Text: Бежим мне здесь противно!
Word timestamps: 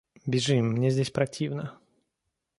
Бежим 0.25 0.69
мне 0.71 0.89
здесь 0.89 1.11
противно! 1.11 1.77